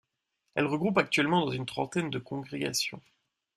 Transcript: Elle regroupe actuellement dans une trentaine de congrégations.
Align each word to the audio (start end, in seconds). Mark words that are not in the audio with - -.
Elle 0.55 0.65
regroupe 0.65 0.97
actuellement 0.97 1.45
dans 1.45 1.51
une 1.51 1.67
trentaine 1.67 2.09
de 2.09 2.17
congrégations. 2.17 3.03